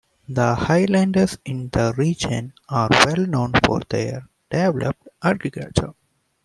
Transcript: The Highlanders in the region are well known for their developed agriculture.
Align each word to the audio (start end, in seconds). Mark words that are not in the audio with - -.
The 0.27 0.55
Highlanders 0.55 1.37
in 1.45 1.69
the 1.69 1.93
region 1.95 2.53
are 2.67 2.89
well 3.05 3.23
known 3.27 3.51
for 3.63 3.81
their 3.87 4.27
developed 4.49 5.07
agriculture. 5.21 5.93